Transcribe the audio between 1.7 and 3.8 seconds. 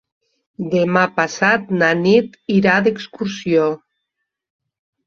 na Nit irà d'excursió.